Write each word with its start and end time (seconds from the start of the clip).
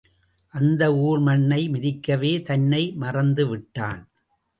அந்த 0.53 0.83
ஊர் 0.99 1.19
மண்ணை 1.19 1.59
மிதிக்கவே 1.69 2.31
தன்னை 2.43 2.95
மறந்துவிட்டான். 3.01 4.01